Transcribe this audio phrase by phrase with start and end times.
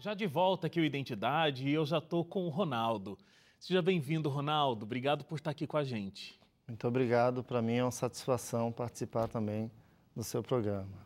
[0.00, 3.18] Já de volta aqui o Identidade e eu já estou com o Ronaldo.
[3.58, 4.84] Seja bem-vindo, Ronaldo.
[4.84, 6.38] Obrigado por estar aqui com a gente.
[6.68, 7.42] Muito obrigado.
[7.42, 9.68] Para mim é uma satisfação participar também
[10.14, 11.04] do seu programa.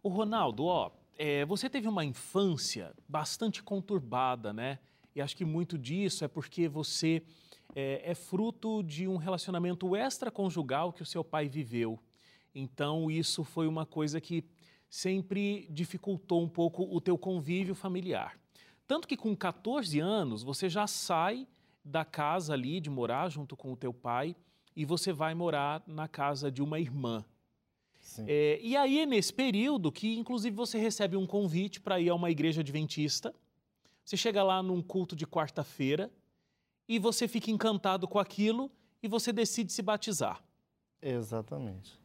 [0.00, 4.78] O Ronaldo, ó, é, você teve uma infância bastante conturbada, né?
[5.16, 7.24] E acho que muito disso é porque você
[7.74, 11.98] é, é fruto de um relacionamento extraconjugal que o seu pai viveu.
[12.54, 14.44] Então, isso foi uma coisa que
[14.88, 18.38] sempre dificultou um pouco o teu convívio familiar.
[18.86, 21.46] Tanto que com 14 anos você já sai
[21.84, 24.34] da casa ali de morar junto com o teu pai
[24.74, 27.24] e você vai morar na casa de uma irmã.
[28.26, 32.14] É, e aí é nesse período que, inclusive, você recebe um convite para ir a
[32.14, 33.34] uma igreja adventista.
[34.04, 36.10] Você chega lá num culto de quarta-feira
[36.88, 38.70] e você fica encantado com aquilo
[39.02, 40.42] e você decide se batizar.
[41.02, 41.98] Exatamente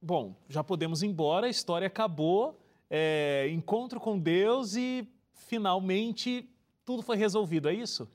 [0.00, 2.58] bom, já podemos ir embora, a história acabou,
[2.90, 6.48] é, encontro com Deus e finalmente
[6.84, 8.08] tudo foi resolvido, é isso?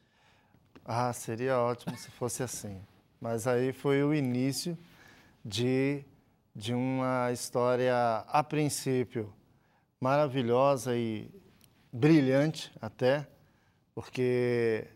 [0.85, 2.81] Ah, seria ótimo se fosse assim.
[3.19, 4.77] Mas aí foi o início
[5.45, 6.03] de,
[6.55, 7.95] de uma história,
[8.27, 9.33] a princípio,
[9.99, 11.29] maravilhosa e
[11.91, 13.27] brilhante até,
[13.93, 14.87] porque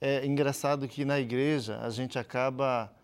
[0.00, 2.94] é engraçado que na igreja a gente acaba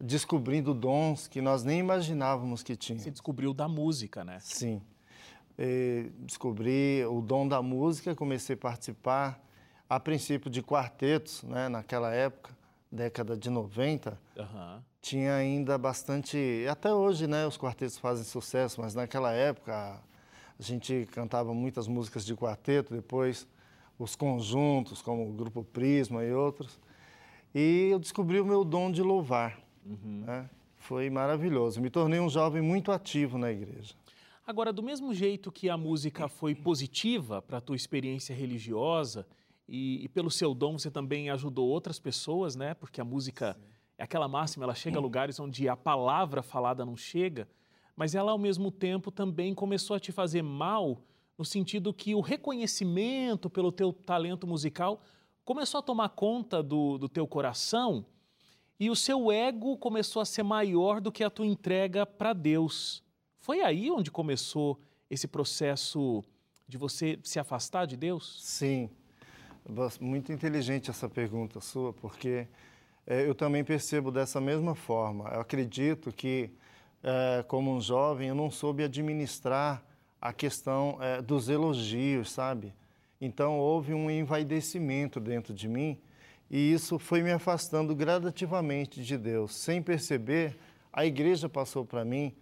[0.00, 2.98] descobrindo dons que nós nem imaginávamos que tinha.
[2.98, 4.38] Você descobriu da música, né?
[4.40, 4.80] Sim.
[5.58, 9.38] E descobri o dom da música, comecei a participar,
[9.88, 12.56] a princípio de quartetos, né, naquela época,
[12.90, 14.18] década de 90.
[14.38, 14.82] Uhum.
[15.02, 16.64] Tinha ainda bastante.
[16.70, 20.00] Até hoje, né, os quartetos fazem sucesso, mas naquela época
[20.58, 23.46] a gente cantava muitas músicas de quarteto, depois
[23.98, 26.78] os conjuntos, como o Grupo Prisma e outros.
[27.54, 29.58] E eu descobri o meu dom de louvar.
[29.84, 30.24] Uhum.
[30.26, 30.48] Né?
[30.76, 31.80] Foi maravilhoso.
[31.80, 33.94] Me tornei um jovem muito ativo na igreja.
[34.46, 39.26] Agora, do mesmo jeito que a música foi positiva para a tua experiência religiosa
[39.68, 42.74] e, e, pelo seu dom você também ajudou outras pessoas, né?
[42.74, 43.66] Porque a música Sim.
[43.98, 47.48] é aquela máxima, ela chega a lugares onde a palavra falada não chega,
[47.94, 51.00] mas ela ao mesmo tempo também começou a te fazer mal
[51.38, 55.00] no sentido que o reconhecimento pelo teu talento musical
[55.44, 58.04] começou a tomar conta do, do teu coração
[58.80, 63.04] e o seu ego começou a ser maior do que a tua entrega para Deus.
[63.38, 64.80] Foi aí onde começou
[65.10, 66.24] esse processo
[66.66, 68.40] de você se afastar de Deus?
[68.42, 68.88] Sim.
[70.00, 72.48] Muito inteligente essa pergunta sua, porque
[73.06, 75.28] é, eu também percebo dessa mesma forma.
[75.28, 76.50] Eu acredito que,
[77.02, 79.84] é, como um jovem, eu não soube administrar
[80.18, 82.72] a questão é, dos elogios, sabe?
[83.20, 86.00] Então houve um envaidecimento dentro de mim
[86.50, 89.54] e isso foi me afastando gradativamente de Deus.
[89.54, 90.58] Sem perceber,
[90.92, 92.34] a igreja passou para mim,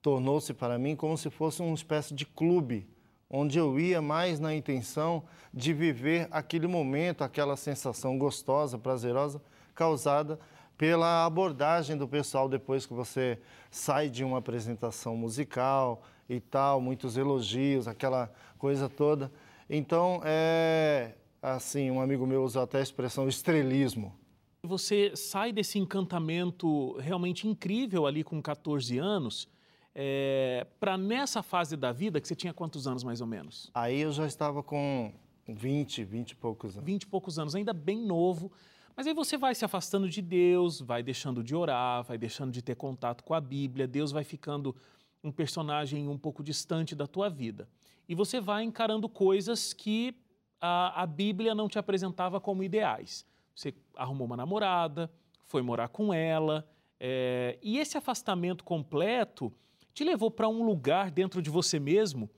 [0.00, 2.88] tornou-se para mim como se fosse uma espécie de clube,
[3.28, 9.42] onde eu ia mais na intenção de viver aquele momento, aquela sensação gostosa, prazerosa,
[9.74, 10.38] causada
[10.78, 13.38] pela abordagem do pessoal depois que você
[13.70, 19.32] sai de uma apresentação musical e tal, muitos elogios, aquela coisa toda.
[19.68, 21.12] Então, é,
[21.54, 24.12] assim, um amigo meu usa até a expressão estrelismo.
[24.64, 29.48] Você sai desse encantamento realmente incrível ali com 14 anos
[29.94, 33.70] é, para nessa fase da vida, que você tinha quantos anos mais ou menos?
[33.72, 35.12] Aí eu já estava com
[35.46, 36.84] 20, 20 e poucos anos.
[36.84, 38.50] 20 e poucos anos, ainda bem novo.
[38.96, 42.60] Mas aí você vai se afastando de Deus, vai deixando de orar, vai deixando de
[42.60, 44.74] ter contato com a Bíblia, Deus vai ficando
[45.22, 47.68] um personagem um pouco distante da tua vida.
[48.08, 50.14] E você vai encarando coisas que
[50.60, 53.26] a, a Bíblia não te apresentava como ideais.
[53.54, 55.10] Você arrumou uma namorada,
[55.46, 56.68] foi morar com ela,
[56.98, 59.52] é, e esse afastamento completo
[59.92, 62.28] te levou para um lugar dentro de você mesmo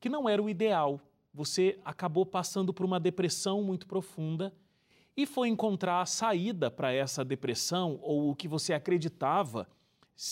[0.00, 1.00] que não era o ideal.
[1.32, 4.52] Você acabou passando por uma depressão muito profunda
[5.16, 9.68] e foi encontrar a saída para essa depressão ou o que você acreditava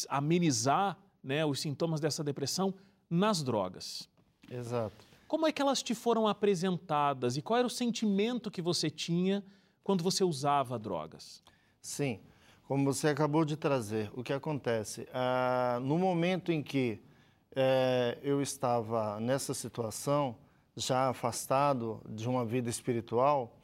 [0.08, 2.74] amenizar né, os sintomas dessa depressão
[3.10, 4.08] nas drogas.
[4.50, 5.04] Exato.
[5.28, 9.44] Como é que elas te foram apresentadas e qual era o sentimento que você tinha
[9.82, 11.42] quando você usava drogas?
[11.80, 12.20] Sim,
[12.68, 15.08] como você acabou de trazer, o que acontece?
[15.12, 17.00] Ah, no momento em que
[17.54, 20.36] eh, eu estava nessa situação,
[20.76, 23.56] já afastado de uma vida espiritual,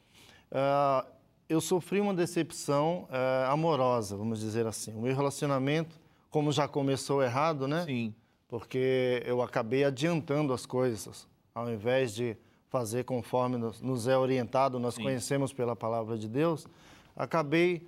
[0.50, 1.06] ah,
[1.48, 4.94] eu sofri uma decepção eh, amorosa, vamos dizer assim.
[4.94, 7.84] O meu relacionamento, como já começou errado, né?
[7.84, 8.14] Sim.
[8.48, 12.36] Porque eu acabei adiantando as coisas ao invés de
[12.68, 15.02] fazer conforme nos é orientado, nós Sim.
[15.02, 16.66] conhecemos pela palavra de Deus,
[17.14, 17.86] acabei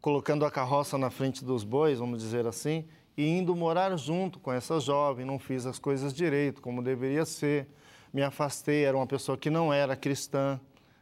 [0.00, 2.84] colocando a carroça na frente dos bois, vamos dizer assim,
[3.16, 7.68] e indo morar junto com essa jovem, não fiz as coisas direito, como deveria ser.
[8.12, 10.58] me afastei, era uma pessoa que não era cristã,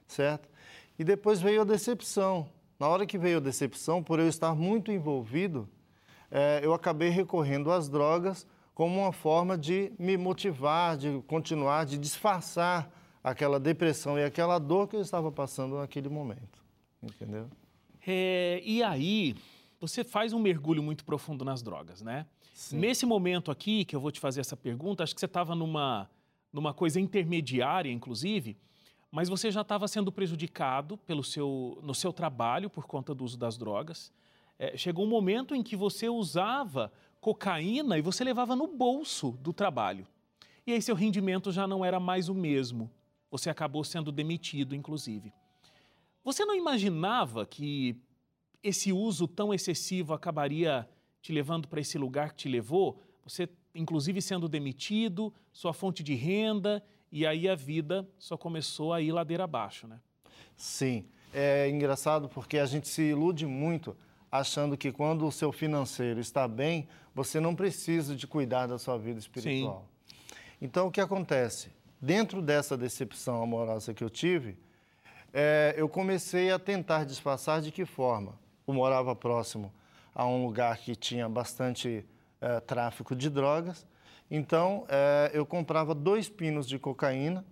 [0.06, 0.46] certo?
[0.99, 2.46] E depois veio a decepção.
[2.79, 5.67] Na hora que veio a decepção, por eu estar muito envolvido,
[6.31, 8.46] é, eu acabei recorrendo às drogas
[8.78, 12.88] como uma forma de me motivar, de continuar, de disfarçar
[13.25, 16.64] aquela depressão e aquela dor que eu estava passando naquele momento.
[17.02, 17.50] Entendeu?
[18.06, 19.34] É, e aí,
[19.80, 22.25] você faz um mergulho muito profundo nas drogas, né?
[22.54, 22.78] Sim.
[22.78, 26.08] Nesse momento aqui que eu vou te fazer essa pergunta, acho que você estava numa,
[26.52, 28.56] numa coisa intermediária, inclusive,
[29.10, 33.36] mas você já estava sendo prejudicado pelo seu, no seu trabalho por conta do uso
[33.36, 34.12] das drogas.
[34.56, 39.52] É, chegou um momento em que você usava cocaína e você levava no bolso do
[39.52, 40.06] trabalho.
[40.66, 42.90] E aí seu rendimento já não era mais o mesmo.
[43.30, 45.32] Você acabou sendo demitido, inclusive.
[46.24, 47.96] Você não imaginava que
[48.62, 50.88] esse uso tão excessivo acabaria
[51.22, 53.02] te levando para esse lugar que te levou?
[53.24, 59.00] Você, inclusive, sendo demitido, sua fonte de renda e aí a vida só começou a
[59.00, 60.00] ir ladeira abaixo, né?
[60.56, 61.06] Sim.
[61.32, 63.96] É engraçado porque a gente se ilude muito
[64.30, 68.98] achando que quando o seu financeiro está bem, você não precisa de cuidar da sua
[68.98, 69.86] vida espiritual.
[70.06, 70.14] Sim.
[70.60, 71.70] Então, o que acontece?
[72.00, 74.56] Dentro dessa decepção amorosa que eu tive,
[75.32, 78.38] é, eu comecei a tentar disfarçar de que forma?
[78.66, 79.72] Eu morava próximo
[80.14, 82.04] a um lugar que tinha bastante
[82.40, 83.86] é, tráfico de drogas
[84.30, 87.44] então, é, eu comprava dois pinos de cocaína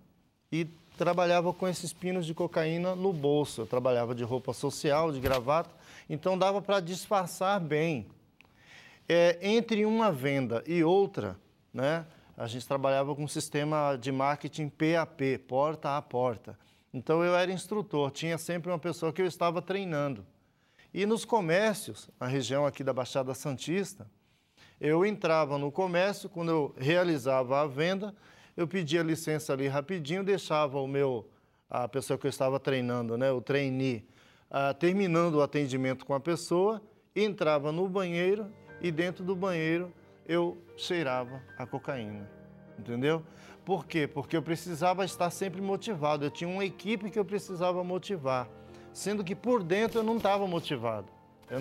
[0.51, 0.65] e
[0.97, 3.61] trabalhava com esses pinos de cocaína no bolso.
[3.61, 5.71] Eu trabalhava de roupa social, de gravata,
[6.09, 8.07] então dava para disfarçar bem.
[9.09, 11.39] É, entre uma venda e outra,
[11.73, 12.05] né,
[12.35, 16.57] a gente trabalhava com um sistema de marketing PAP, porta a porta.
[16.93, 20.25] Então eu era instrutor, tinha sempre uma pessoa que eu estava treinando.
[20.93, 24.09] E nos comércios, na região aqui da Baixada Santista,
[24.79, 28.15] eu entrava no comércio, quando eu realizava a venda,
[28.55, 31.29] eu pedia licença ali rapidinho, deixava o meu,
[31.69, 34.07] a pessoa que eu estava treinando, né, o trainee,
[34.51, 36.81] uh, terminando o atendimento com a pessoa,
[37.15, 38.51] entrava no banheiro
[38.81, 39.91] e dentro do banheiro
[40.25, 42.29] eu cheirava a cocaína,
[42.77, 43.23] entendeu?
[43.65, 44.07] Por quê?
[44.07, 48.47] Porque eu precisava estar sempre motivado, eu tinha uma equipe que eu precisava motivar,
[48.93, 51.07] sendo que por dentro eu não estava motivado.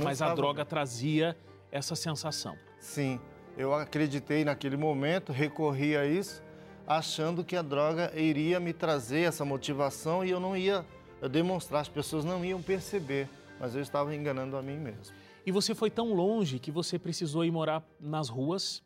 [0.02, 1.36] Mas a droga trazia
[1.70, 2.56] essa sensação.
[2.78, 3.20] Sim,
[3.56, 6.42] eu acreditei naquele momento, recorri a isso,
[6.86, 10.84] achando que a droga iria me trazer essa motivação e eu não ia
[11.28, 13.28] demonstrar, as pessoas não iam perceber,
[13.58, 15.14] mas eu estava enganando a mim mesmo.
[15.44, 18.82] E você foi tão longe que você precisou ir morar nas ruas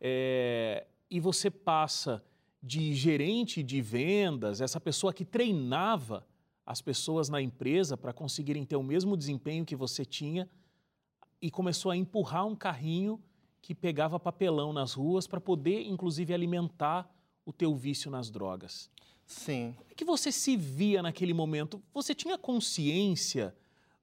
[0.00, 2.22] é, e você passa
[2.62, 6.26] de gerente de vendas, essa pessoa que treinava
[6.64, 10.48] as pessoas na empresa para conseguirem ter o mesmo desempenho que você tinha,
[11.40, 13.20] e começou a empurrar um carrinho
[13.60, 17.12] que pegava papelão nas ruas para poder, inclusive, alimentar
[17.44, 18.88] o teu vício nas drogas.
[19.32, 19.74] Sim.
[19.76, 21.82] Como é que você se via naquele momento?
[21.92, 23.54] Você tinha consciência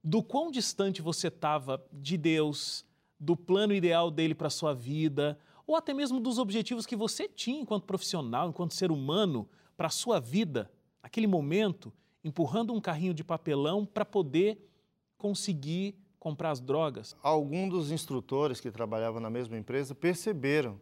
[0.02, 2.84] do quão distante você estava de Deus,
[3.18, 7.28] do plano ideal dele para a sua vida, ou até mesmo dos objetivos que você
[7.28, 10.70] tinha enquanto profissional, enquanto ser humano, para a sua vida,
[11.02, 11.92] naquele momento,
[12.24, 14.68] empurrando um carrinho de papelão para poder
[15.16, 17.16] conseguir comprar as drogas?
[17.22, 20.80] Alguns dos instrutores que trabalhavam na mesma empresa perceberam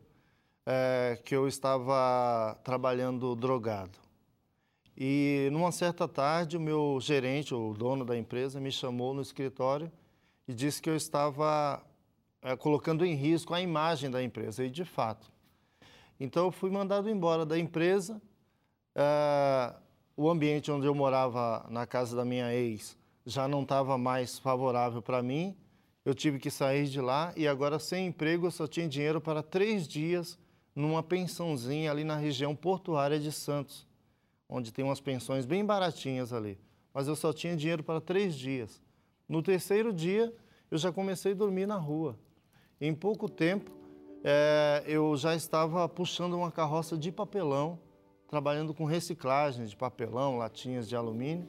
[0.64, 4.07] é, que eu estava trabalhando drogado.
[5.00, 9.92] E numa certa tarde, o meu gerente, o dono da empresa, me chamou no escritório
[10.48, 11.80] e disse que eu estava
[12.42, 15.30] é, colocando em risco a imagem da empresa, e de fato.
[16.18, 18.20] Então eu fui mandado embora da empresa.
[18.92, 19.72] É,
[20.16, 25.00] o ambiente onde eu morava, na casa da minha ex, já não estava mais favorável
[25.00, 25.56] para mim.
[26.04, 29.44] Eu tive que sair de lá e agora, sem emprego, eu só tinha dinheiro para
[29.44, 30.36] três dias
[30.74, 33.86] numa pensãozinha ali na região portuária de Santos,
[34.48, 36.58] onde tem umas pensões bem baratinhas ali.
[36.94, 38.80] Mas eu só tinha dinheiro para três dias.
[39.28, 40.34] No terceiro dia,
[40.70, 42.18] eu já comecei a dormir na rua.
[42.80, 43.70] Em pouco tempo,
[44.24, 47.78] é, eu já estava puxando uma carroça de papelão,
[48.26, 51.46] trabalhando com reciclagem de papelão, latinhas de alumínio.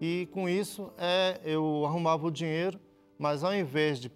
[0.00, 2.78] E com isso é, eu arrumava o dinheiro,
[3.18, 4.10] mas ao invés de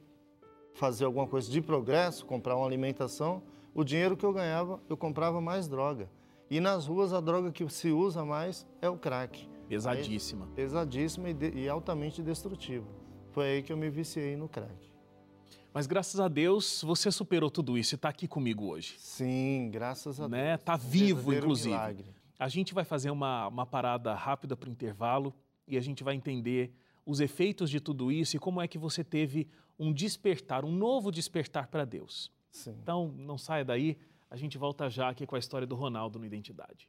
[0.75, 3.43] fazer alguma coisa de progresso, comprar uma alimentação,
[3.75, 6.09] o dinheiro que eu ganhava, eu comprava mais droga.
[6.51, 9.49] E nas ruas a droga que se usa mais é o crack.
[9.69, 10.45] Pesadíssima.
[10.47, 12.87] Aí, pesadíssima e, de, e altamente destrutiva.
[13.33, 14.93] Foi aí que eu me viciei no crack.
[15.73, 18.95] Mas graças a Deus você superou tudo isso e está aqui comigo hoje.
[18.99, 20.49] Sim, graças a né?
[20.49, 20.61] Deus.
[20.61, 21.71] Está vivo, inclusive.
[21.71, 22.15] Milagre.
[22.39, 25.35] A gente vai fazer uma, uma parada rápida para o intervalo
[25.67, 26.73] e a gente vai entender
[27.07, 29.49] os efeitos de tudo isso e como é que você teve
[29.79, 32.31] um despertar, um novo despertar para Deus.
[32.51, 32.77] Sim.
[32.81, 33.99] Então, não saia daí,
[34.31, 36.89] a gente volta já aqui com a história do Ronaldo no Identidade.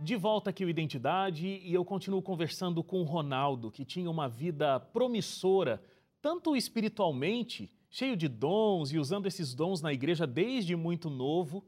[0.00, 4.28] De volta aqui o Identidade e eu continuo conversando com o Ronaldo, que tinha uma
[4.28, 5.82] vida promissora,
[6.22, 11.64] tanto espiritualmente, cheio de dons e usando esses dons na igreja desde muito novo,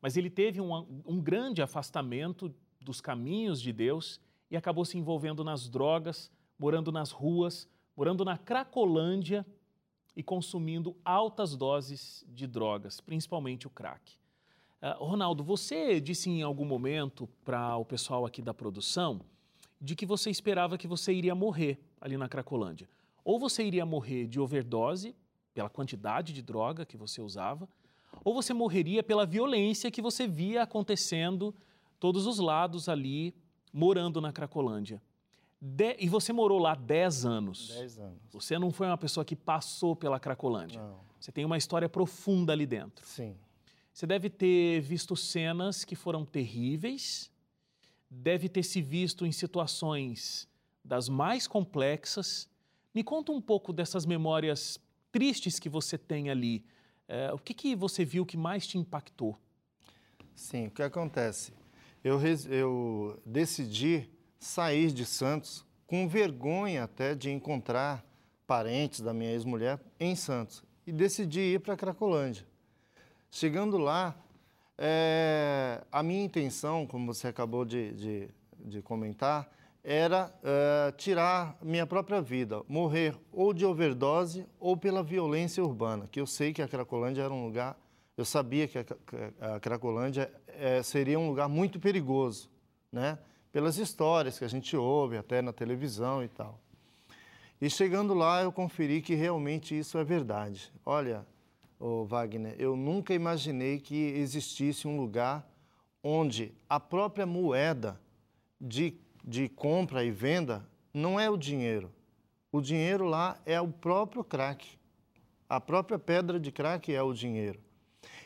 [0.00, 4.18] mas ele teve um, um grande afastamento dos caminhos de Deus
[4.50, 9.44] e acabou se envolvendo nas drogas, morando nas ruas, morando na Cracolândia
[10.16, 14.16] e consumindo altas doses de drogas, principalmente o crack.
[14.80, 19.20] Uh, Ronaldo, você disse em algum momento para o pessoal aqui da produção
[19.80, 22.88] de que você esperava que você iria morrer ali na Cracolândia.
[23.24, 25.14] Ou você iria morrer de overdose,
[25.54, 27.68] pela quantidade de droga que você usava,
[28.24, 31.54] ou você morreria pela violência que você via acontecendo
[31.98, 33.34] todos os lados ali,
[33.72, 35.00] morando na Cracolândia.
[35.66, 35.96] De...
[35.98, 37.68] E você morou lá 10 anos.
[37.68, 38.18] 10 anos.
[38.32, 40.78] Você não foi uma pessoa que passou pela Cracolândia.
[40.78, 41.00] Não.
[41.18, 43.06] Você tem uma história profunda ali dentro.
[43.06, 43.34] Sim.
[43.90, 47.30] Você deve ter visto cenas que foram terríveis,
[48.10, 50.46] deve ter se visto em situações
[50.84, 52.46] das mais complexas.
[52.94, 54.78] Me conta um pouco dessas memórias
[55.10, 56.62] tristes que você tem ali.
[57.08, 59.38] É, o que, que você viu que mais te impactou?
[60.34, 61.54] Sim, o que acontece?
[62.02, 64.10] Eu, eu decidi
[64.44, 68.04] sair de Santos com vergonha até de encontrar
[68.46, 72.46] parentes da minha ex-mulher em Santos e decidi ir para Cracolândia.
[73.30, 74.14] Chegando lá,
[74.76, 79.50] é, a minha intenção, como você acabou de, de, de comentar,
[79.82, 86.20] era é, tirar minha própria vida, morrer ou de overdose ou pela violência urbana, que
[86.20, 87.78] eu sei que a Cracolândia era um lugar,
[88.14, 92.50] eu sabia que a, a Cracolândia é, seria um lugar muito perigoso,
[92.92, 93.18] né?
[93.54, 96.58] Pelas histórias que a gente ouve até na televisão e tal.
[97.60, 100.72] E chegando lá, eu conferi que realmente isso é verdade.
[100.84, 101.24] Olha,
[101.78, 105.48] oh, Wagner, eu nunca imaginei que existisse um lugar
[106.02, 108.00] onde a própria moeda
[108.60, 111.92] de, de compra e venda não é o dinheiro.
[112.50, 114.66] O dinheiro lá é o próprio crack.
[115.48, 117.60] A própria pedra de crack é o dinheiro.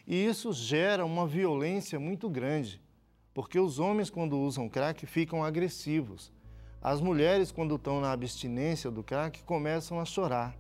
[0.06, 2.80] E isso gera uma violência muito grande,
[3.38, 6.33] porque os homens, quando usam crack, ficam agressivos.
[6.83, 10.57] As mulheres, quando estão na abstinência do crack, começam a chorar.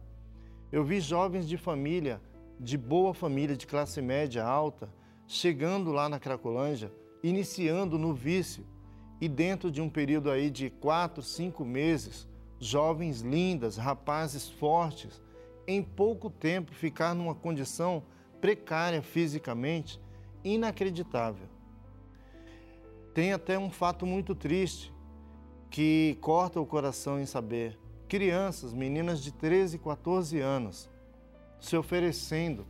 [0.70, 2.22] Eu vi jovens de família
[2.56, 4.88] de boa família, de classe média alta,
[5.26, 8.64] chegando lá na Cracolândia, iniciando no vício
[9.20, 12.28] e dentro de um período aí de quatro, cinco meses,
[12.60, 15.20] jovens lindas, rapazes fortes,
[15.66, 18.04] em pouco tempo ficar numa condição
[18.40, 20.00] precária fisicamente,
[20.44, 21.57] inacreditável.
[23.18, 24.94] Tem até um fato muito triste
[25.68, 27.76] que corta o coração em saber.
[28.06, 30.88] Crianças, meninas de 13, 14 anos,
[31.58, 32.64] se oferecendo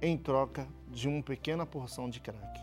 [0.00, 2.58] em troca de uma pequena porção de crack.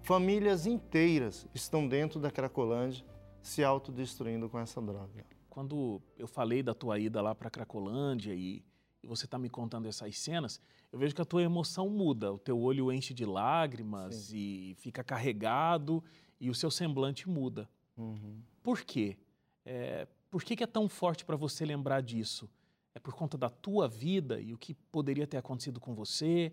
[0.00, 3.06] Famílias inteiras estão dentro da Cracolândia
[3.40, 5.24] se autodestruindo com essa droga.
[5.48, 8.64] Quando eu falei da tua ida lá para a Cracolândia e,
[9.00, 10.60] e você está me contando essas cenas,
[10.92, 14.36] eu vejo que a tua emoção muda, o teu olho enche de lágrimas Sim.
[14.36, 16.02] e fica carregado
[16.42, 17.70] e o seu semblante muda.
[17.96, 18.42] Uhum.
[18.64, 19.16] Por quê?
[19.64, 22.50] É, por que, que é tão forte para você lembrar disso?
[22.92, 26.52] É por conta da tua vida e o que poderia ter acontecido com você?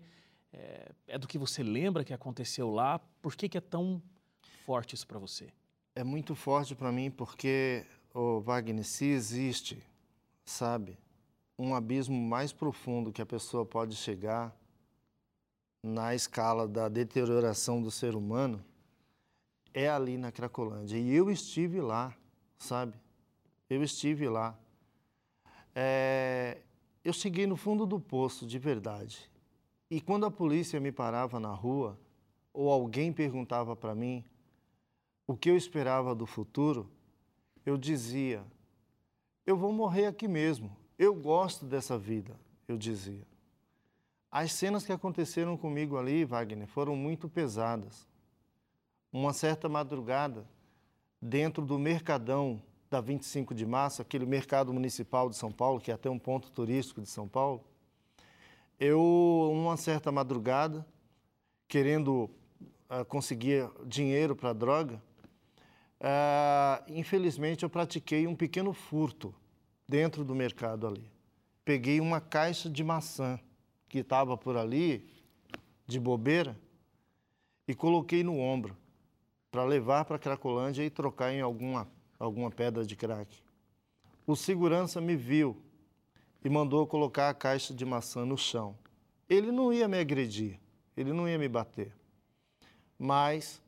[0.52, 3.00] É, é do que você lembra que aconteceu lá?
[3.20, 4.00] Por que, que é tão
[4.64, 5.52] forte isso para você?
[5.96, 9.82] É muito forte para mim porque, oh, Wagner, se existe,
[10.44, 10.96] sabe,
[11.58, 14.56] um abismo mais profundo que a pessoa pode chegar
[15.82, 18.64] na escala da deterioração do ser humano,
[19.72, 20.98] é ali na Cracolândia.
[20.98, 22.14] E eu estive lá,
[22.58, 22.94] sabe?
[23.68, 24.58] Eu estive lá.
[25.74, 26.58] É,
[27.04, 29.30] eu cheguei no fundo do poço, de verdade.
[29.90, 31.98] E quando a polícia me parava na rua,
[32.52, 34.24] ou alguém perguntava para mim
[35.26, 36.90] o que eu esperava do futuro,
[37.64, 38.44] eu dizia:
[39.46, 40.76] eu vou morrer aqui mesmo.
[40.98, 43.26] Eu gosto dessa vida, eu dizia.
[44.30, 48.06] As cenas que aconteceram comigo ali, Wagner, foram muito pesadas.
[49.12, 50.46] Uma certa madrugada,
[51.20, 55.94] dentro do Mercadão da 25 de março, aquele mercado municipal de São Paulo, que é
[55.94, 57.64] até um ponto turístico de São Paulo,
[58.78, 59.00] eu,
[59.52, 60.86] uma certa madrugada,
[61.66, 62.30] querendo
[62.88, 65.02] uh, conseguir dinheiro para droga,
[66.00, 69.34] uh, infelizmente eu pratiquei um pequeno furto
[69.88, 71.10] dentro do mercado ali.
[71.64, 73.40] Peguei uma caixa de maçã
[73.88, 75.04] que estava por ali,
[75.84, 76.56] de bobeira,
[77.66, 78.76] e coloquei no ombro
[79.50, 81.88] para levar para Cracolândia e trocar em alguma
[82.20, 83.34] alguma pedra de crack.
[84.26, 85.56] O segurança me viu
[86.44, 88.76] e mandou colocar a caixa de maçã no chão.
[89.28, 90.60] Ele não ia me agredir,
[90.94, 91.92] ele não ia me bater.
[92.98, 93.62] Mas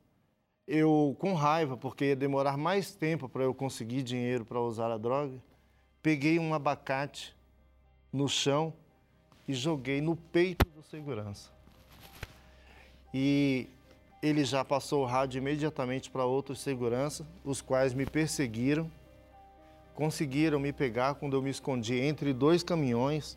[0.67, 4.99] eu, com raiva, porque ia demorar mais tempo para eu conseguir dinheiro para usar a
[4.99, 5.43] droga,
[6.03, 7.35] peguei um abacate
[8.13, 8.75] no chão
[9.49, 11.51] e joguei no peito do segurança.
[13.15, 13.67] E
[14.23, 18.89] ele já passou o rádio imediatamente para outros seguranças, os quais me perseguiram,
[19.95, 23.37] conseguiram me pegar quando eu me escondi entre dois caminhões,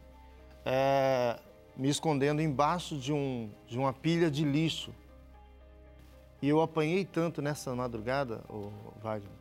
[0.64, 1.40] é,
[1.76, 4.94] me escondendo embaixo de, um, de uma pilha de lixo.
[6.40, 8.70] E eu apanhei tanto nessa madrugada, oh,
[9.02, 9.32] Wagner,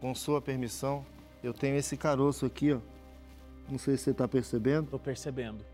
[0.00, 1.06] com sua permissão,
[1.44, 2.80] eu tenho esse caroço aqui, ó.
[3.68, 4.84] Não sei se você está percebendo.
[4.84, 5.64] Estou percebendo.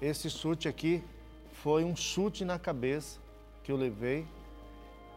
[0.00, 1.04] Esse chute aqui
[1.52, 3.21] foi um chute na cabeça
[3.62, 4.26] que eu levei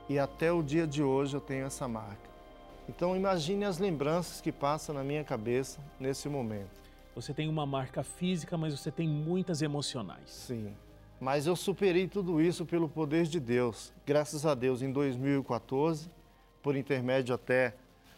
[0.08, 2.30] e até o dia de hoje eu tenho essa marca.
[2.88, 6.86] Então imagine as lembranças que passam na minha cabeça nesse momento.
[7.16, 10.30] Você tem uma marca física, mas você tem muitas emocionais.
[10.30, 10.75] Sim.
[11.20, 13.94] Mas eu superei tudo isso pelo poder de Deus.
[14.06, 16.12] Graças a Deus, em 2014,
[16.62, 17.74] por intermédio até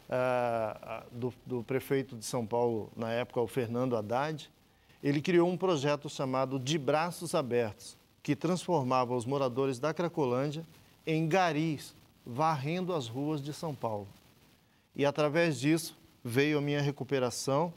[0.09, 4.49] uh, do, do prefeito de São Paulo, na época, o Fernando Haddad,
[5.03, 7.96] ele criou um projeto chamado De Braços Abertos,
[8.27, 10.67] que transformava os moradores da Cracolândia
[11.05, 14.05] em garis, varrendo as ruas de São Paulo.
[14.93, 17.73] E através disso veio a minha recuperação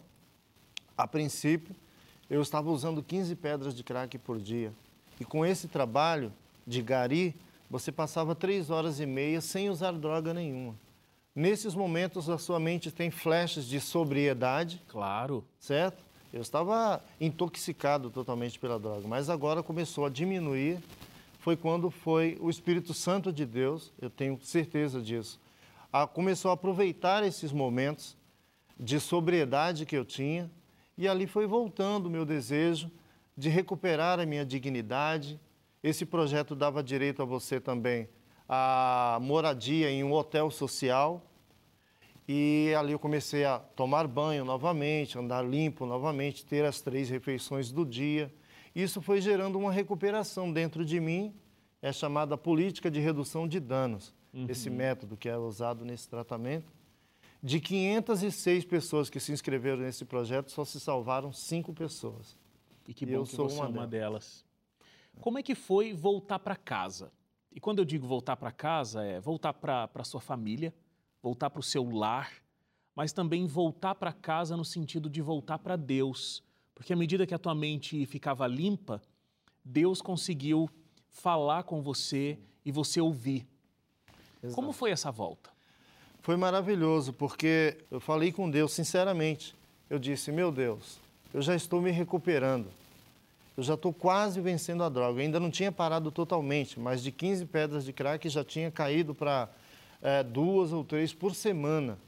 [0.98, 1.72] a princípio,
[2.28, 4.72] eu estava usando 15 pedras de crack por dia.
[5.20, 6.32] E com esse trabalho
[6.66, 7.32] de gari,
[7.70, 10.74] você passava três horas e meia sem usar droga nenhuma.
[11.32, 14.82] Nesses momentos, a sua mente tem flashes de sobriedade.
[14.88, 15.44] Claro.
[15.60, 16.09] Certo?
[16.32, 20.78] Eu estava intoxicado totalmente pela droga, mas agora começou a diminuir.
[21.40, 25.40] Foi quando foi o Espírito Santo de Deus, eu tenho certeza disso,
[25.92, 28.16] a, começou a aproveitar esses momentos
[28.78, 30.50] de sobriedade que eu tinha
[30.96, 32.90] e ali foi voltando o meu desejo
[33.36, 35.40] de recuperar a minha dignidade.
[35.82, 38.08] Esse projeto dava direito a você também
[38.52, 41.22] a moradia em um hotel social.
[42.32, 47.72] E ali eu comecei a tomar banho novamente, andar limpo novamente, ter as três refeições
[47.72, 48.32] do dia.
[48.72, 51.34] Isso foi gerando uma recuperação dentro de mim,
[51.82, 54.46] é chamada política de redução de danos, uhum.
[54.48, 56.72] esse método que é usado nesse tratamento.
[57.42, 62.38] De 506 pessoas que se inscreveram nesse projeto, só se salvaram cinco pessoas.
[62.86, 64.44] E que bom e eu que sou você uma é uma delas.
[65.20, 67.10] Como é que foi voltar para casa?
[67.50, 70.72] E quando eu digo voltar para casa, é voltar para a sua família,
[71.22, 72.32] voltar para o seu lar,
[72.94, 76.42] mas também voltar para casa no sentido de voltar para Deus.
[76.74, 79.02] Porque à medida que a tua mente ficava limpa,
[79.64, 80.68] Deus conseguiu
[81.08, 83.46] falar com você e você ouvir.
[84.42, 84.54] Exato.
[84.54, 85.50] Como foi essa volta?
[86.22, 89.54] Foi maravilhoso, porque eu falei com Deus sinceramente.
[89.88, 90.98] Eu disse: Meu Deus,
[91.32, 92.68] eu já estou me recuperando.
[93.56, 95.18] Eu já estou quase vencendo a droga.
[95.18, 99.14] Eu ainda não tinha parado totalmente, mas de 15 pedras de crack já tinha caído
[99.14, 99.50] para
[100.02, 101.98] é, duas ou três por semana.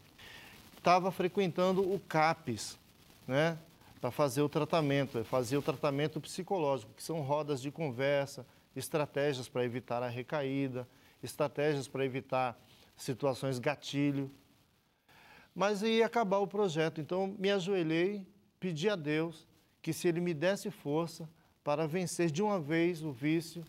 [0.76, 2.78] Estava frequentando o CAPES,
[3.26, 3.58] né?
[4.00, 5.18] Para fazer o tratamento.
[5.18, 10.88] Eu fazia o tratamento psicológico, que são rodas de conversa, estratégias para evitar a recaída,
[11.22, 12.58] estratégias para evitar
[12.96, 14.30] situações gatilho.
[15.54, 18.26] Mas ia acabar o projeto, então me ajoelhei,
[18.58, 19.46] pedi a Deus
[19.82, 21.28] que se Ele me desse força
[21.62, 23.64] para vencer de uma vez o vício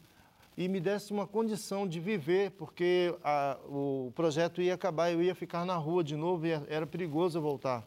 [0.57, 5.33] e me desse uma condição de viver, porque a, o projeto ia acabar, eu ia
[5.33, 7.83] ficar na rua de novo e era perigoso eu voltar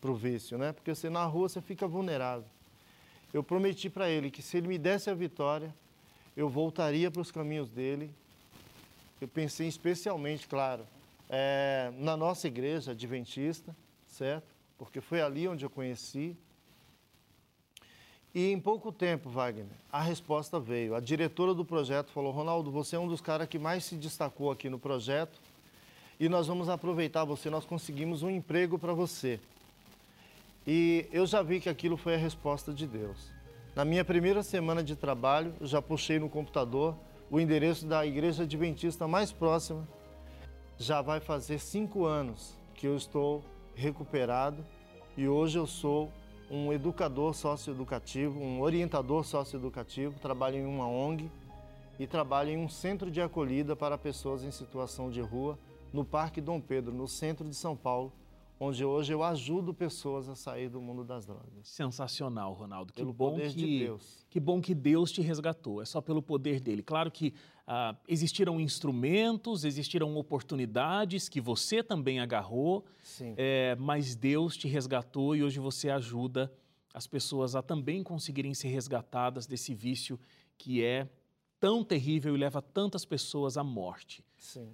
[0.00, 0.72] para o vício, né?
[0.72, 2.46] Porque você na rua você fica vulnerável.
[3.32, 5.74] Eu prometi para ele que se ele me desse a vitória,
[6.36, 8.10] eu voltaria para os caminhos dele
[9.20, 10.86] eu pensei especialmente, claro,
[11.28, 13.74] é, na nossa igreja adventista,
[14.06, 14.46] certo?
[14.78, 16.36] Porque foi ali onde eu conheci.
[18.38, 20.94] E em pouco tempo, Wagner, a resposta veio.
[20.94, 24.52] A diretora do projeto falou: Ronaldo, você é um dos caras que mais se destacou
[24.52, 25.40] aqui no projeto
[26.20, 29.40] e nós vamos aproveitar você, nós conseguimos um emprego para você.
[30.64, 33.32] E eu já vi que aquilo foi a resposta de Deus.
[33.74, 36.94] Na minha primeira semana de trabalho, eu já puxei no computador
[37.28, 39.84] o endereço da igreja adventista mais próxima.
[40.78, 43.42] Já vai fazer cinco anos que eu estou
[43.74, 44.64] recuperado
[45.16, 46.08] e hoje eu sou
[46.50, 51.30] um educador socioeducativo, um orientador socioeducativo, trabalho em uma ONG
[51.98, 55.58] e trabalho em um centro de acolhida para pessoas em situação de rua
[55.92, 58.12] no Parque Dom Pedro, no centro de São Paulo,
[58.60, 61.68] onde hoje eu ajudo pessoas a sair do mundo das drogas.
[61.68, 62.92] Sensacional, Ronaldo.
[62.92, 64.26] Que pelo bom poder que, de Deus.
[64.28, 65.80] Que bom que Deus te resgatou.
[65.80, 66.82] É só pelo poder dele.
[66.82, 67.32] Claro que
[67.66, 72.84] ah, existiram instrumentos, existiram oportunidades que você também agarrou,
[73.36, 76.52] é, mas Deus te resgatou e hoje você ajuda
[76.92, 80.18] as pessoas a também conseguirem ser resgatadas desse vício
[80.56, 81.08] que é
[81.60, 84.24] tão terrível e leva tantas pessoas à morte.
[84.36, 84.72] Sim.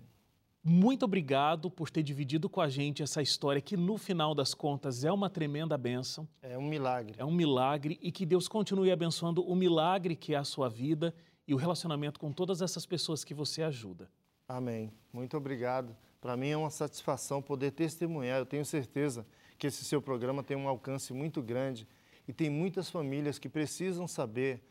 [0.66, 5.05] Muito obrigado por ter dividido com a gente essa história que, no final das contas,
[5.05, 6.27] é uma tremenda bênção.
[6.40, 7.14] É um milagre.
[7.18, 11.14] É um milagre e que Deus continue abençoando o milagre que é a sua vida
[11.46, 14.11] e o relacionamento com todas essas pessoas que você ajuda.
[14.48, 14.90] Amém.
[15.12, 15.94] Muito obrigado.
[16.18, 18.38] Para mim é uma satisfação poder testemunhar.
[18.38, 19.27] Eu tenho certeza
[19.59, 21.87] que esse seu programa tem um alcance muito grande
[22.27, 24.62] e tem muitas famílias que precisam saber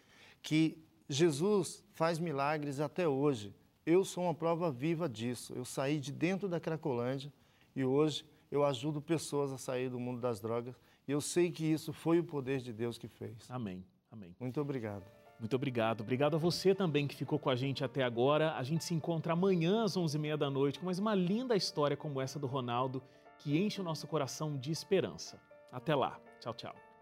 [0.42, 3.54] que Jesus faz milagres até hoje.
[3.86, 5.54] Eu sou uma prova viva disso.
[5.54, 7.32] Eu saí de dentro da Cracolândia
[7.76, 10.76] e hoje eu ajudo pessoas a sair do mundo das drogas.
[11.08, 13.50] E eu sei que isso foi o poder de Deus que fez.
[13.50, 13.84] Amém.
[14.12, 14.34] Amém.
[14.40, 15.04] Muito obrigado.
[15.38, 16.02] Muito obrigado.
[16.02, 18.56] Obrigado a você também que ficou com a gente até agora.
[18.56, 22.22] A gente se encontra amanhã às 11h30 da noite com mais uma linda história como
[22.22, 23.04] essa do Ronaldo
[23.40, 25.42] que enche o nosso coração de esperança.
[25.70, 26.18] Até lá.
[26.40, 26.93] Tchau, tchau.